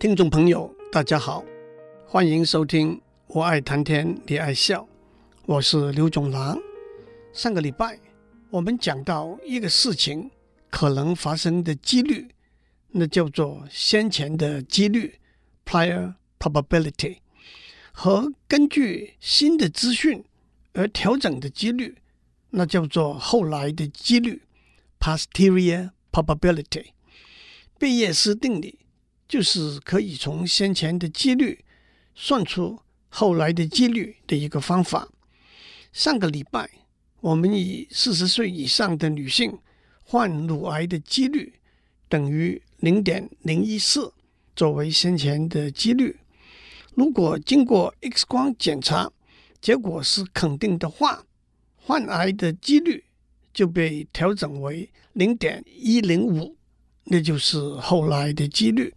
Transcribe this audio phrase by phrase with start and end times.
[0.00, 1.44] 听众朋友，大家好，
[2.06, 2.96] 欢迎收听
[3.26, 4.80] 《我爱谈天，你爱笑》，
[5.44, 6.58] 我是刘总郎。
[7.34, 8.00] 上个礼拜
[8.48, 10.30] 我们讲到一个事情
[10.70, 12.28] 可能发生的几率，
[12.92, 15.20] 那叫做先前的几率
[15.66, 17.18] （prior probability）
[17.92, 20.24] 和根据新的资讯
[20.72, 21.98] 而调整的几率，
[22.48, 24.44] 那叫做后来的几率
[24.98, 26.86] （posterior probability）。
[27.78, 28.78] 贝叶斯定理。
[29.30, 31.64] 就是可以从先前的几率
[32.16, 35.08] 算出后来的几率的一个方法。
[35.92, 36.68] 上个礼拜，
[37.20, 39.56] 我们以四十岁以上的女性
[40.02, 41.54] 患乳癌的几率
[42.08, 44.12] 等于零点零一四
[44.56, 46.18] 作为先前的几率。
[46.96, 49.12] 如果经过 X 光检查，
[49.60, 51.24] 结果是肯定的话，
[51.76, 53.04] 患癌的几率
[53.54, 56.56] 就被调整为零点一零五，
[57.04, 58.92] 那就是后来的几率。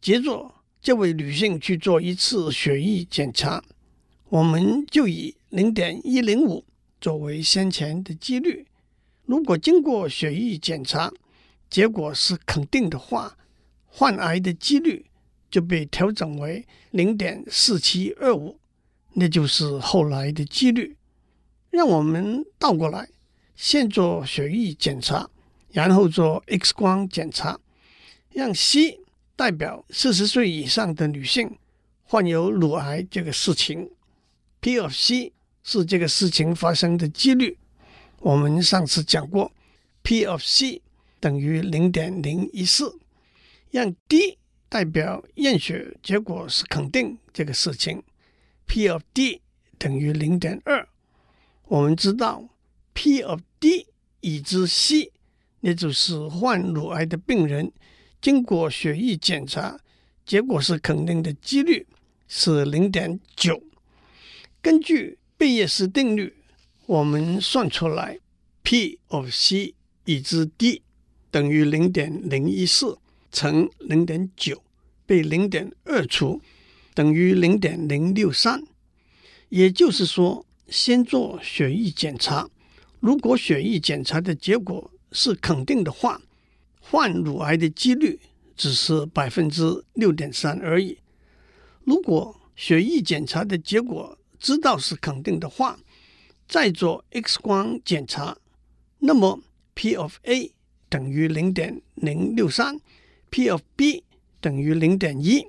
[0.00, 3.62] 接着，这位女性去做一次血液检查，
[4.30, 6.64] 我们就以零点一零五
[6.98, 8.66] 作为先前的几率。
[9.26, 11.12] 如果经过血液检查，
[11.68, 13.36] 结果是肯定的话，
[13.86, 15.04] 患癌的几率
[15.50, 18.58] 就被调整为零点四七二五，
[19.12, 20.96] 那就是后来的几率。
[21.68, 23.06] 让我们倒过来，
[23.54, 25.28] 先做血液检查，
[25.72, 27.60] 然后做 X 光检查，
[28.32, 28.98] 让 C。
[29.40, 31.56] 代表四十岁以上的女性
[32.02, 33.90] 患有乳癌这个事情
[34.60, 35.32] ，P of C
[35.64, 37.56] 是这个事情发生的几率。
[38.18, 39.50] 我们上次讲过
[40.02, 40.82] ，P of C
[41.20, 42.98] 等于零点零一四，
[43.70, 44.36] 让 D
[44.68, 48.02] 代表验血结果是肯定这个事情
[48.66, 49.40] ，P of D
[49.78, 50.86] 等于零点二。
[51.64, 52.46] 我们知道
[52.92, 53.86] P of D
[54.20, 55.10] 已知 C，
[55.60, 57.72] 也就是患乳癌的病人。
[58.20, 59.80] 经过血液检查，
[60.26, 61.86] 结果是肯定的几率
[62.28, 63.62] 是零点九。
[64.60, 66.34] 根据贝叶斯定律，
[66.84, 68.18] 我们算出来
[68.62, 69.74] P of C
[70.04, 70.82] 已知 D
[71.30, 72.98] 等于零点零一四
[73.32, 74.62] 乘零点九
[75.06, 76.42] 被零点二除，
[76.92, 78.62] 等于零点零六三。
[79.48, 82.48] 也就是说，先做血液检查，
[83.00, 86.20] 如果血液检查的结果是肯定的话。
[86.90, 88.18] 患乳癌的几率
[88.56, 90.98] 只是百分之六点三而已。
[91.84, 95.78] 如果血液检查的结果知道是肯定的话，
[96.48, 98.36] 再做 X 光检查，
[98.98, 99.40] 那么
[99.74, 100.52] P of A
[100.88, 102.80] 等于零点零六三
[103.30, 104.02] ，P of B
[104.40, 105.46] 等于零点一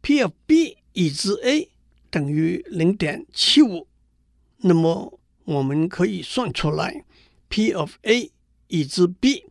[0.00, 1.68] ，P of B 已知 A
[2.10, 3.86] 等于零点七五，
[4.58, 7.04] 那么我们可以算出来
[7.50, 8.32] P of A
[8.68, 9.44] 已知 B。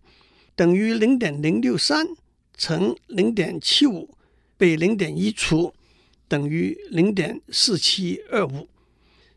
[0.62, 2.08] 等于零点零六三
[2.56, 4.16] 乘零点七五
[4.58, 5.74] 被零点一除，
[6.28, 8.70] 等于零点四七二五。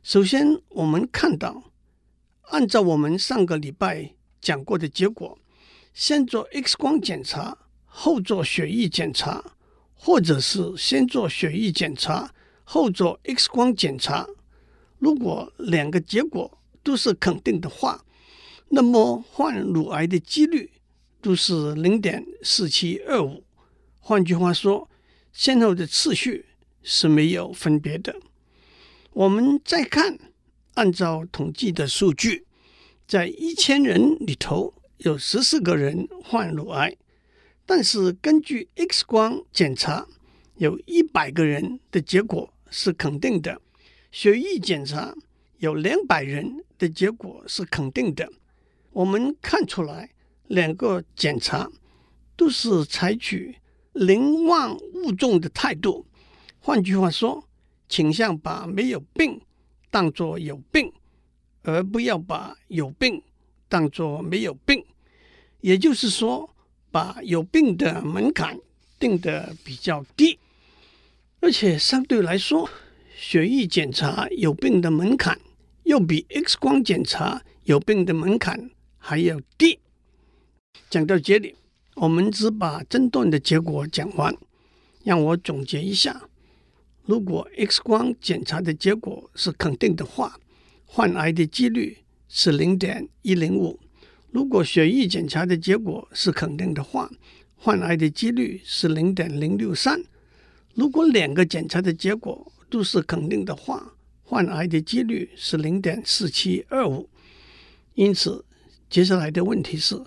[0.03, 1.73] 首先，我们看到，
[2.51, 4.12] 按照我们上个礼拜
[4.43, 5.39] 讲过的结果，
[5.95, 7.56] 先做 X 光检查，
[7.87, 9.43] 后做血液检查，
[9.95, 14.29] 或者是先做血液检查，后做 X 光检查。
[14.99, 18.05] 如果两个结果都是肯定的话，
[18.69, 20.71] 那么患乳癌的几率。
[21.25, 23.43] 都是零点四七二五，
[23.99, 24.91] 换句话说，
[25.33, 26.45] 先后的次序
[26.83, 28.15] 是没有分别的。
[29.15, 30.19] 我们再看，
[30.75, 32.45] 按照统计的数据，
[33.09, 36.95] 在一千人里头有十四个人患乳癌，
[37.65, 40.06] 但是根据 X 光检查，
[40.56, 43.56] 有一百个人的结果是肯定的；
[44.12, 45.15] 血液检查
[45.56, 48.31] 有两百人的结果是肯定的。
[48.93, 50.11] 我们看出来。
[50.47, 51.71] 两个检查
[52.37, 53.56] 都是采取
[53.93, 56.05] 宁望勿重的态度，
[56.59, 57.49] 换句话说，
[57.88, 59.41] 倾向把没有病
[59.91, 60.93] 当作有病，
[61.62, 63.22] 而不要把有病
[63.69, 64.84] 当作没有病。
[65.61, 66.50] 也就是说，
[66.91, 68.58] 把有病的门槛
[68.99, 70.38] 定得比较低，
[71.41, 72.69] 而且相对来说，
[73.17, 75.41] 血液检查有病的门槛
[75.85, 79.79] 又比 X 光检查有病的门槛还要低。
[80.94, 81.56] 讲到这里，
[81.96, 84.32] 我们只把诊断的结果讲完。
[85.02, 86.29] 让我总结一下：
[87.05, 90.38] 如果 X 光检查的结果是肯定的话，
[90.85, 91.99] 患癌的几率
[92.29, 93.76] 是零点一零五；
[94.31, 97.11] 如果血液检查的结果是肯定的话，
[97.56, 99.99] 患癌的几率是零点零六三；
[100.75, 107.11] 如果两个检查的结果都是肯定的话，患癌的几率是零点四七二五。
[107.94, 108.44] 因此，
[108.88, 110.00] 接下来的问题是。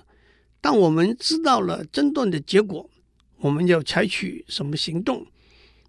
[0.60, 2.90] 当我们知道了诊断的结果，
[3.38, 5.26] 我们要采取什么行动，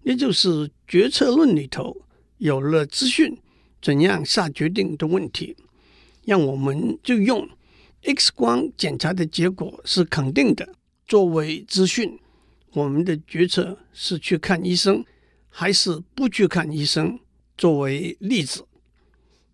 [0.03, 1.95] 也就是决策论里头
[2.37, 3.37] 有了资讯，
[3.81, 5.55] 怎样下决定的问题。
[6.25, 7.49] 让我们就用
[8.03, 10.75] X 光检查的结果是肯定的
[11.07, 12.19] 作为资讯，
[12.71, 15.03] 我们的决策是去看医生
[15.49, 17.19] 还是不去看医生
[17.57, 18.63] 作为例子。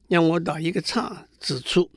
[0.07, 1.89] 让我打一个叉，指出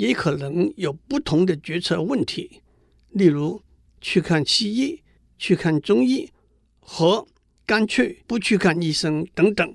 [0.00, 2.62] 也可能有不同的决策问题，
[3.10, 3.60] 例如
[4.00, 5.02] 去看西医、
[5.36, 6.30] 去看中医
[6.78, 7.26] 和
[7.66, 9.74] 干脆不去看医生等等。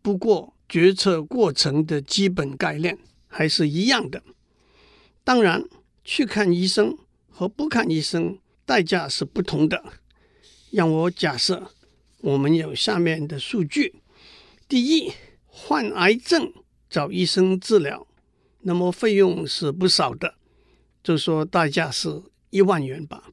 [0.00, 2.98] 不过，决策过程的基本概念
[3.28, 4.22] 还是一样的。
[5.22, 5.62] 当然，
[6.02, 6.96] 去看医生
[7.28, 9.84] 和不看医生代价是不同的。
[10.70, 11.70] 让我假设
[12.22, 13.96] 我们有下面的数据：
[14.66, 15.12] 第一，
[15.46, 16.50] 患癌症。
[16.88, 18.04] 找医生治疗，
[18.62, 20.34] 那么费用是不少的，
[21.02, 23.30] 就说代价是一万元吧。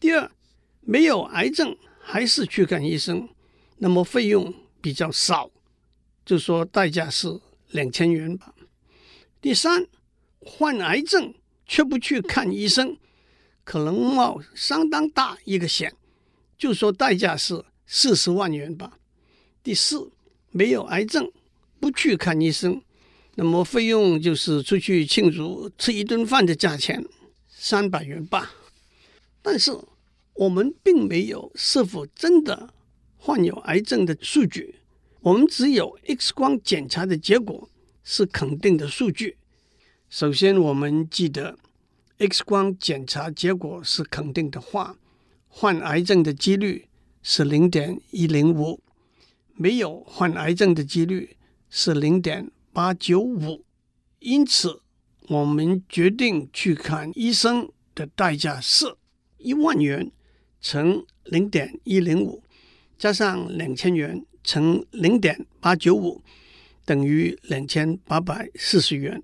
[0.00, 0.30] 第二，
[0.80, 3.28] 没有癌症还是去看医生，
[3.78, 5.50] 那么费用比较少，
[6.24, 7.40] 就说代价是
[7.70, 8.54] 两千元吧。
[9.40, 9.86] 第三，
[10.40, 11.34] 患癌症
[11.66, 12.96] 却不去看医生，
[13.64, 15.94] 可能冒相当大一个险，
[16.56, 18.98] 就说代价是四十万元吧。
[19.62, 20.10] 第四，
[20.50, 21.30] 没有癌症。
[21.80, 22.82] 不去看医生，
[23.40, 27.06] 那么费用就是出去庆祝吃一顿饭的价钱，
[27.46, 28.50] 三百元吧。
[29.40, 29.70] 但是
[30.34, 32.74] 我们并没有是否真的
[33.16, 34.74] 患有癌症的数据，
[35.20, 37.70] 我们只有 X 光检查的结果
[38.02, 39.36] 是肯定的数据。
[40.10, 41.56] 首先，我们记得
[42.18, 44.96] X 光检查结果是肯定的话，
[45.46, 46.88] 患癌症的几率
[47.22, 48.80] 是零点一零五，
[49.54, 51.36] 没有患癌症的几率。
[51.70, 53.64] 是零点八九五，
[54.20, 54.82] 因此
[55.26, 58.94] 我们决定去看医生的代价是
[59.38, 60.12] 一万元
[60.60, 62.40] 乘零点一零五，
[62.96, 66.22] 加上两千元乘零点八九五，
[66.84, 69.20] 等于两千八百四十元。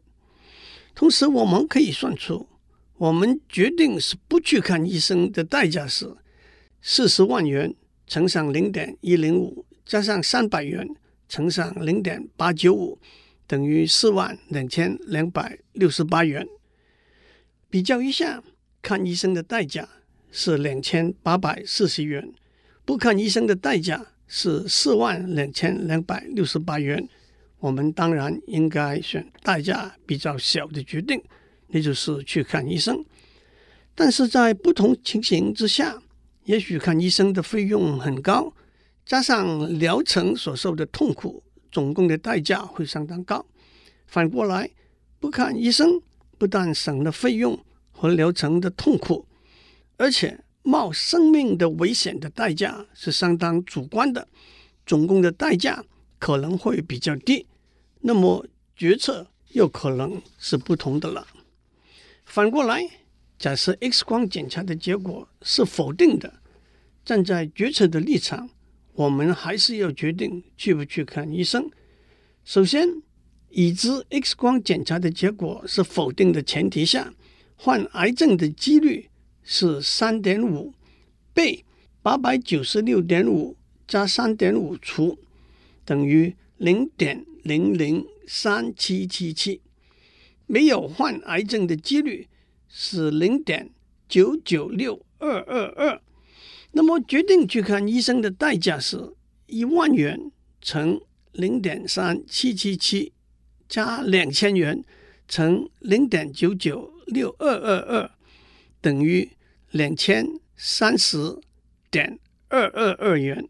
[0.92, 2.48] 同时，我们可以算出，
[2.96, 6.12] 我们决定是不去看医生的代价是
[6.82, 7.72] 四十万元
[8.08, 10.88] 乘上零点一零五，加上三百元。
[11.26, 12.98] 乘上零点八九五，
[13.54, 16.44] 等于四万两千两百六十八元。
[17.70, 18.42] 比较一下，
[18.82, 19.88] 看医生的代价
[20.32, 22.32] 是两千八百四十元，
[22.84, 27.08] 不看医生的代价是四万两千两百六十八元。
[27.60, 31.22] 我们当然应该选代价比较小的决定，
[31.68, 33.04] 那就是去看医生。
[33.94, 36.02] 但是在不同情形之下，
[36.46, 38.52] 也许看医生的费用很高。
[39.06, 41.43] 加上疗程所受的痛苦，
[41.74, 43.44] 总共的代价会相当高。
[44.06, 44.70] 反过来，
[45.18, 46.00] 不看医生，
[46.38, 47.58] 不但省了费用
[47.90, 49.26] 和疗程的痛苦，
[49.96, 54.28] 而且冒生命的危险的代价是相当主观的，
[54.86, 55.84] 总共的代价
[56.20, 57.44] 可能会比较低。
[58.02, 58.46] 那么
[58.76, 61.26] 决策又可能是不同的了。
[62.24, 62.88] 反过来，
[63.36, 66.34] 假设 X 光检查的结果是否定的，
[67.04, 68.48] 站在决策的立场。
[68.94, 71.68] 我们还是要决定去不去看医生。
[72.44, 72.88] 首先，
[73.50, 77.12] 已知 X 光检查的结果是否定的前提下，
[77.56, 79.08] 患癌症的几率
[79.42, 80.72] 是三点五
[81.32, 81.64] 被
[82.02, 83.56] 八百九十六点五
[83.88, 85.18] 加三点五除，
[85.84, 89.60] 等于零点零零三七七七。
[90.46, 92.28] 没有患癌症的几率
[92.68, 93.70] 是零点
[94.08, 96.00] 九九六二二二。
[96.76, 99.14] 那么决定去看医生的代价是
[99.46, 101.00] 一万元乘
[101.30, 103.12] 零点三七七七
[103.68, 104.84] 加两千元
[105.28, 108.10] 乘零点九九六二二二
[108.80, 109.30] 等于
[109.70, 110.26] 两千
[110.56, 111.38] 三十
[111.92, 113.48] 点二二二元。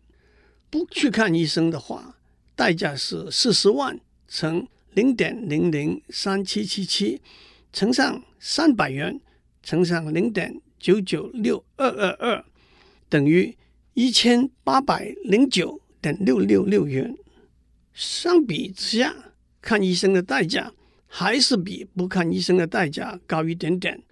[0.69, 2.17] 不去看医生的话，
[2.55, 7.23] 代价是四十万乘零点零零三七七七
[7.73, 9.19] 乘上三百元
[9.63, 12.45] 乘上零点九九六二二二。
[13.15, 13.57] 等于
[13.93, 17.17] 一千八百零九点六六六元。
[17.93, 19.15] 相比之下，
[19.63, 20.73] 看医生的代价
[21.07, 24.03] 还是比不看医生的代价高一点点。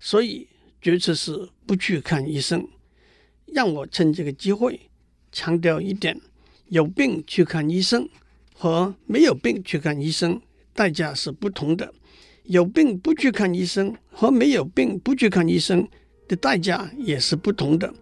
[0.00, 0.48] 所以
[0.80, 2.66] 决策是不去看医生。
[3.44, 4.80] 让我趁这个机会
[5.30, 6.18] 强调一点：
[6.68, 8.08] 有病去看医生
[8.54, 10.40] 和没有病去看医生
[10.72, 11.92] 代价是不同的。
[12.44, 15.86] 有病不去看医生和没有病不去看医生
[16.26, 17.92] 的代价也是不同的。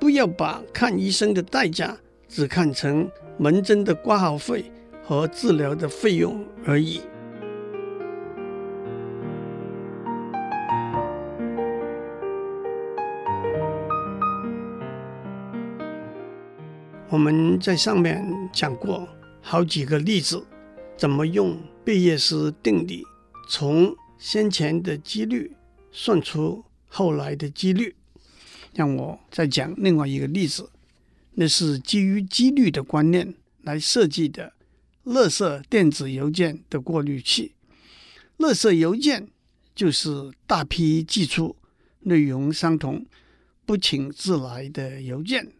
[0.00, 1.94] 不要把看医生的代价
[2.26, 4.72] 只看成门诊的挂号费
[5.04, 7.02] 和治疗的费用而已。
[17.10, 19.06] 我们在上面讲过
[19.42, 20.42] 好几个例子，
[20.96, 23.04] 怎么用贝叶斯定理
[23.48, 25.54] 从先前的几率
[25.90, 27.94] 算出后来的几率。
[28.74, 30.70] 让我再讲另外一个例子，
[31.34, 34.52] 那是基于几率的观念来设计的
[35.04, 37.54] 垃圾电子邮件的过滤器。
[38.38, 39.28] 垃圾邮件
[39.74, 41.56] 就是大批寄出、
[42.00, 43.04] 内容相同、
[43.66, 45.52] 不请自来的邮件。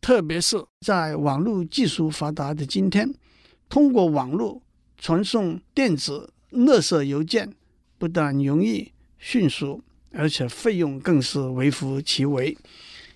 [0.00, 3.14] 特别是在网络技术发达的今天，
[3.68, 4.60] 通过网络
[4.98, 7.54] 传送电子垃圾邮件，
[7.98, 9.83] 不但容易、迅速，
[10.14, 12.56] 而且费用更是微乎其微。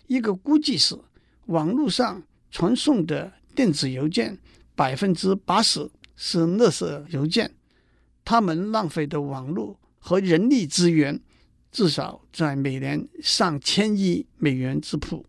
[0.06, 0.98] 一个估计是，
[1.46, 4.38] 网络上传送的电子邮件
[4.74, 7.50] 百分之八十是垃圾邮件。
[8.24, 11.18] 他们浪费的网络和人力资源，
[11.72, 15.24] 至少在每年上千亿美元之谱。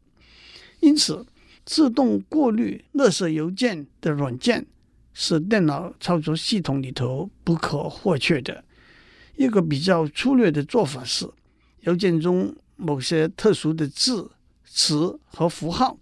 [0.81, 1.25] 因此，
[1.65, 4.65] 自动过滤垃圾邮件的软件
[5.13, 8.63] 是电脑操作系统里头不可或缺的。
[9.35, 11.29] 一个比较粗略的做法是，
[11.89, 14.29] 邮件中某些特殊的字、
[14.63, 15.98] 词和符号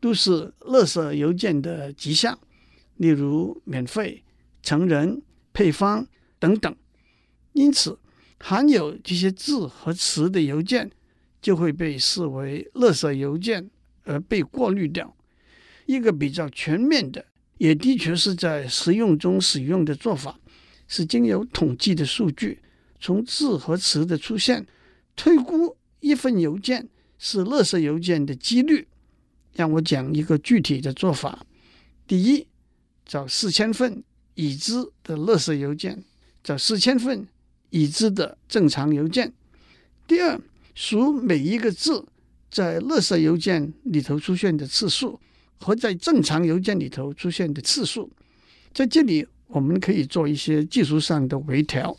[0.00, 2.38] 都是垃圾邮件的迹象，
[2.96, 4.24] 例如免费、
[4.62, 6.06] 成人、配方。
[6.38, 6.76] 等等，
[7.54, 7.98] 因此
[8.38, 10.90] 含有这些字和词的邮件
[11.40, 13.70] 就会被视为垃圾邮件
[14.04, 15.16] 而被过滤掉。
[15.86, 17.24] 一个比较全面的，
[17.56, 20.38] 也的确是在实用中使用的做法，
[20.86, 22.60] 是经由统计的数据，
[23.00, 24.64] 从字和词的出现
[25.16, 28.86] 推估一份邮件是垃圾邮件的几率。
[29.54, 31.46] 让我讲一个具体的做法：
[32.06, 32.46] 第一，
[33.06, 34.04] 找四千份
[34.34, 36.04] 已知的垃圾邮件。
[36.44, 37.26] 找四千份
[37.70, 39.32] 已知的正常邮件。
[40.06, 40.40] 第二，
[40.76, 42.06] 数每一个字
[42.50, 45.18] 在垃圾邮件里头出现的次数
[45.58, 48.08] 和在正常邮件里头出现的次数。
[48.72, 51.96] 在这里，我们可以做一些技术上的微调。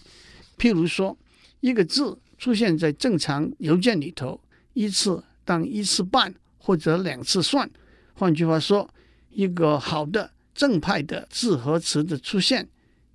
[0.57, 1.17] 譬如说，
[1.59, 4.39] 一个字出现在正常邮件里头
[4.73, 7.69] 一次当一次半或者两次算。
[8.13, 8.89] 换句话说，
[9.29, 12.67] 一个好的正派的字和词的出现。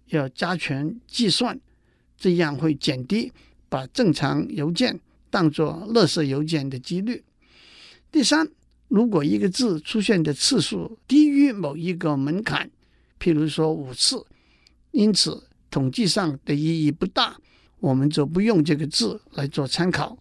[0.08, 1.58] 要加权计算，
[2.18, 3.32] 这样会减低
[3.70, 5.00] 把正常邮件
[5.30, 7.24] 当作垃圾邮件的几率。
[8.10, 8.46] 第三，
[8.88, 12.70] 如果一个字出现的次数低于某一个门槛，
[13.18, 14.22] 譬如说五次，
[14.90, 17.40] 因此统计上的意义不大，
[17.82, 20.16] 我们就不用这个字来做参考。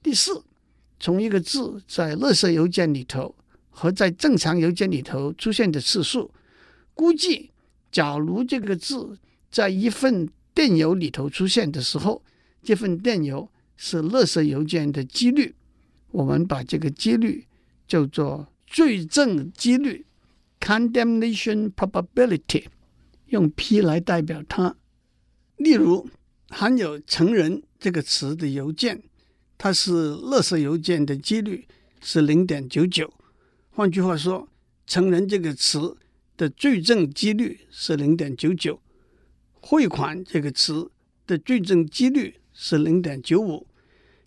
[0.00, 0.44] 第四，
[1.00, 3.34] 从一个字在垃圾邮件里头
[3.70, 6.30] 和在正常邮件里头出现的次数，
[6.94, 7.50] 估计。
[7.90, 9.18] 假如这个字
[9.50, 12.22] 在一份电邮里头出现的时候，
[12.62, 15.54] 这份电邮是垃圾邮件的几率，
[16.10, 17.46] 我们把这个几率
[17.88, 20.04] 叫做罪证几率
[20.60, 22.66] （condemnation probability），
[23.26, 24.76] 用 P 来代表它。
[25.56, 26.06] 例如，
[26.48, 29.02] 含有“成人”这个词的邮件，
[29.56, 31.66] 它是垃圾邮件的几率
[32.00, 33.12] 是零点九九。
[33.70, 34.48] 换句话说
[34.86, 35.96] ，“成人”这个词。
[36.38, 38.78] 的罪证几率是零点九九，
[39.54, 40.90] 汇款这个词
[41.26, 43.66] 的罪证几率是零点九五，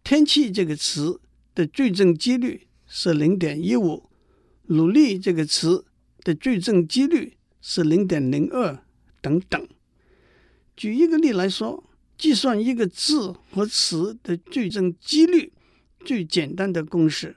[0.03, 1.21] 天气这个词
[1.53, 4.09] 的罪证几率是零点一五，
[4.63, 5.85] 努力这个词
[6.23, 8.83] 的罪证几率是零点零二
[9.21, 9.67] 等等。
[10.75, 11.83] 举一个例来说，
[12.19, 15.51] 计算一个字和词的最终几率，
[16.05, 17.35] 最简单的公式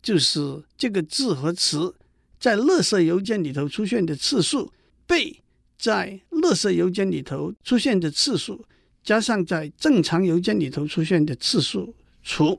[0.00, 1.94] 就是这个字和词。
[2.38, 4.72] 在垃圾邮件里头出现的次数，
[5.06, 5.42] 被
[5.76, 8.64] 在垃圾邮件里头出现的次数，
[9.02, 12.58] 加上在正常邮件里头出现的次数除。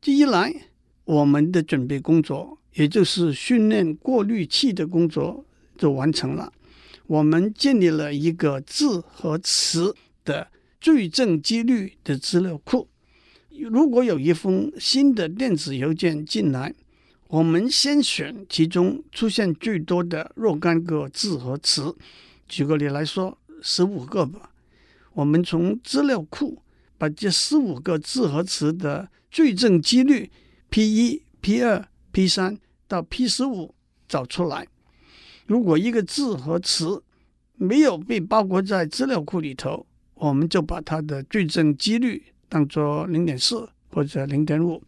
[0.00, 0.52] 这一来，
[1.04, 5.46] 我们的准备工作，也就是训练过滤器的工作
[5.78, 6.52] 就完成了。
[7.06, 10.48] 我们建立了一个字和词的
[10.82, 12.88] 罪证几率的资料库。
[13.70, 16.74] 如果有一封新的电子邮件进来，
[17.28, 21.94] 我们先选其中出现最多的若干个字和词，
[22.48, 24.50] 举个例来说，十五个吧。
[25.12, 26.60] 我们从资料库
[26.98, 30.28] 把这十五个字和词的罪证几率
[30.68, 32.58] P 一、P 二、P 三
[32.88, 33.72] 到 P 十五
[34.08, 34.66] 找出来。
[35.46, 37.04] 如果一个字和词
[37.54, 39.86] 没有被包裹在资料库里头，
[40.22, 44.80] 我们就把它的罪证几率当作零点四或者零点五。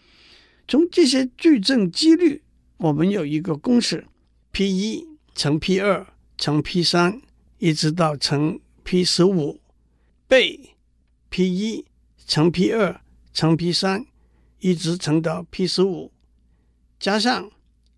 [0.69, 2.41] 从这些罪证几率，
[2.77, 4.07] 我们有一个公式
[4.53, 6.07] ：P 一乘 P 二
[6.39, 7.21] 乘 P 三，
[7.59, 9.59] 一直到乘 P 十五，
[10.29, 10.77] 倍
[11.31, 11.85] P 一
[12.25, 13.01] 乘 P 二
[13.33, 14.07] 乘 P 三，
[14.61, 16.13] 一直乘到 P 十五，
[17.01, 17.51] 加上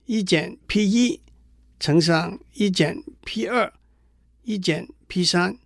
[0.07, 1.21] 一减 P 一
[1.79, 3.71] 乘上一减 P 二，
[4.43, 5.59] 一减 P 三，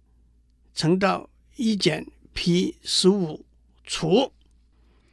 [0.74, 1.29] 乘到
[1.60, 3.44] 一减 P 十五
[3.84, 4.32] 除，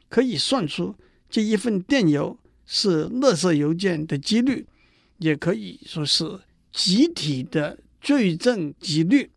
[0.08, 0.94] 可以算出
[1.28, 4.66] 这一份电邮是垃圾邮件的几率，
[5.18, 6.40] 也可以说是
[6.72, 9.30] 集体的罪证几率。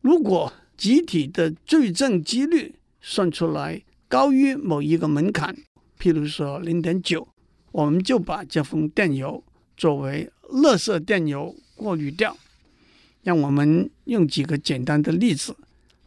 [0.00, 5.56] 如果集体的罪证几率算出来高于某一个门槛，
[5.98, 7.26] 譬如说零点九，
[7.72, 9.42] 我们就把这封电邮
[9.76, 12.36] 作为垃圾电邮过滤掉。
[13.24, 15.54] 让我们用几个简单的例子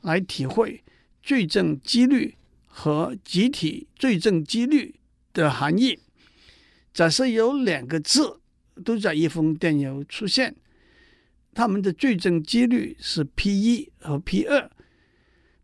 [0.02, 0.84] 来体会
[1.24, 2.36] 罪证几率
[2.68, 4.96] 和集体罪证几率
[5.34, 6.00] 的含义。
[6.94, 8.40] 假设有两个字
[8.84, 10.56] 都在一封电邮出现。
[11.54, 14.72] 他们的罪证几率是 P 一和 P 二，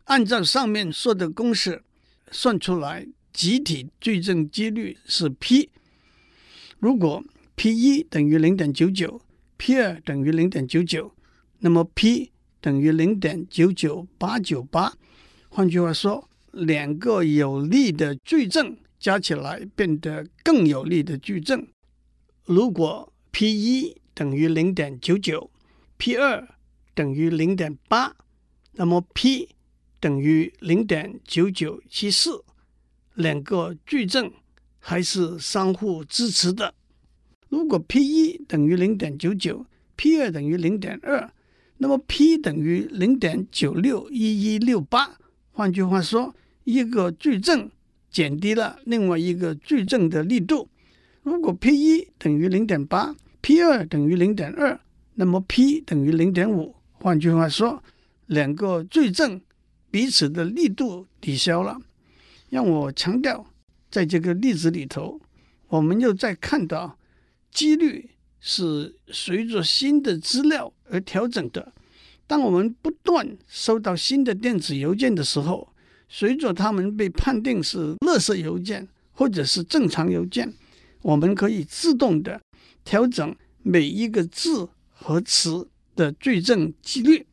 [0.03, 1.81] 按照上面说的公式
[2.29, 5.69] 算出来，集体罪证几率是 P。
[6.79, 7.23] 如果
[7.55, 9.21] P 一等于零点九九
[9.55, 11.15] ，P 二等于零点九九，
[11.59, 14.93] 那么 P 等于零点九九八九八。
[15.49, 21.67] 换句话说，两个有力的矩阵加起来变得更有力的矩阵。
[22.45, 25.51] 如果 P 一等于零点九九
[25.97, 26.47] ，P 二
[26.93, 28.15] 等于零点八，
[28.73, 29.49] 那么 P
[29.99, 32.43] 等于零点九九七四，
[33.15, 34.31] 两个矩阵
[34.79, 36.73] 还是相互支持的。
[37.49, 41.31] 如果 P 一等于零点九九，P 二等于零点二，
[41.77, 45.17] 那么 P 等于零点九六一一六八。
[45.51, 47.71] 换句话说，一个矩阵
[48.09, 50.69] 减低了另外一个矩阵的力度。
[51.23, 54.79] 如果 P 一等于零点八，P 二等于零点二。
[55.15, 57.81] 那么 P 等于零点五，换句话说，
[58.27, 59.41] 两个矩阵
[59.89, 61.79] 彼此的力度抵消了。
[62.49, 63.45] 让我强调，
[63.89, 65.19] 在这个例子里头，
[65.69, 66.97] 我们又再看到
[67.51, 68.11] 几率
[68.47, 71.73] 是随着新的资料而调整的。
[72.25, 75.67] 当我们不断收到新的电子邮件的时候，
[76.07, 80.53] 随着它们被判定是垃圾邮件或者是正常邮件，
[81.01, 82.39] 我们可以自动的
[82.85, 84.69] 调整每一个字。
[84.99, 87.27] 和词的罪证几率，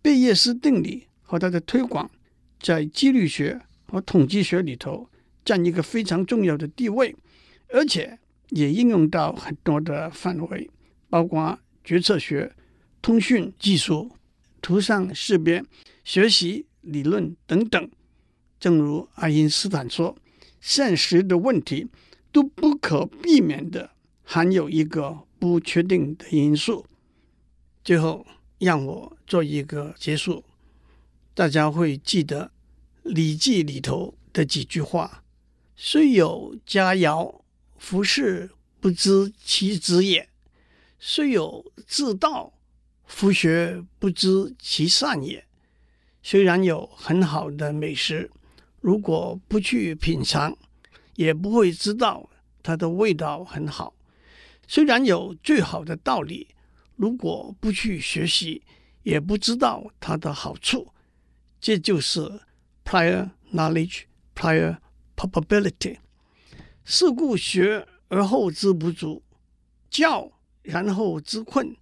[0.00, 2.10] 贝叶斯定理和它的推广，
[2.58, 5.06] 在几率学和统计学里头
[5.44, 7.14] 占一个非常重要的地位，
[7.68, 8.18] 而且
[8.52, 10.70] 也应用到很多的范围，
[11.10, 12.54] 包括决策学、
[13.02, 14.12] 通讯技术、
[14.60, 15.64] 图像识别、
[16.04, 17.90] 学习理论等等。
[18.58, 20.16] 正如爱因斯坦说
[20.60, 21.88] ：“现实的问题
[22.30, 23.90] 都不可避免的
[24.22, 26.86] 含有一个。”不确定的因素。
[27.82, 28.24] 最后，
[28.60, 30.44] 让我做一个结束。
[31.34, 32.52] 大家会记得
[33.12, 35.24] 《礼记》里头的几句话
[35.74, 37.40] ：“虽有佳肴，
[37.82, 40.24] 夫士不知其子也；
[41.00, 42.52] 虽有至道，
[43.06, 45.44] 夫学不知其善也。”
[46.22, 48.30] 虽然有很好的美食，
[48.80, 50.56] 如果不去品尝，
[51.16, 52.30] 也不会知道
[52.62, 53.92] 它的味道很好。
[54.68, 56.46] 虽然有最好的道理，
[56.94, 58.62] 如果不去学习，
[59.02, 60.92] 也不知道它的好处。
[61.60, 62.20] 这就是
[62.84, 64.02] prior knowledge,
[64.36, 64.78] prior
[65.16, 65.96] probability。
[66.84, 69.22] 是故学而后知不足，
[69.90, 70.30] 教
[70.62, 71.76] 然后知困。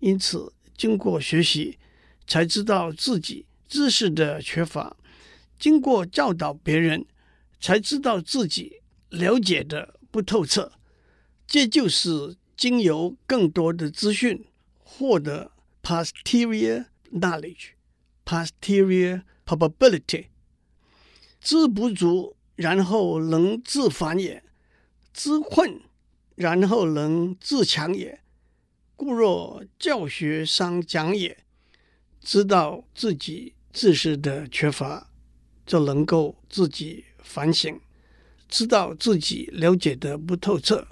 [0.00, 1.78] 因此，经过学习，
[2.26, 4.96] 才知道自己知识的缺乏；
[5.58, 7.04] 经过教导别人，
[7.60, 10.72] 才知道自己了解的不透彻。
[11.46, 14.46] 这就是经由更多的资讯
[14.78, 17.70] 获得 posterior knowledge,
[18.24, 20.26] posterior probability。
[21.40, 24.40] 知不足，然后能自反也；
[25.14, 25.80] 知困，
[26.34, 28.20] 然后能自强也。
[28.94, 31.44] 故若教学相讲也，
[32.20, 35.10] 知道自己知识的缺乏，
[35.64, 37.76] 就能够自己反省；
[38.48, 40.86] 知道自己了解的不透彻。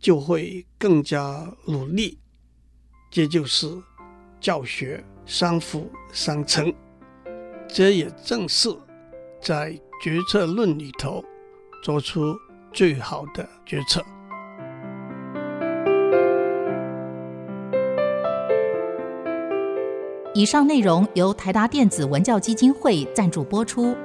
[0.00, 2.18] 就会更加努力，
[3.10, 3.66] 这就是
[4.40, 6.74] 教学相辅相成。
[7.68, 8.70] 这也正是
[9.42, 11.22] 在决策论里头
[11.84, 12.34] 做出
[12.72, 14.04] 最好的决策。
[20.32, 23.96] 以上内容由台达电子文教基金会赞助播出。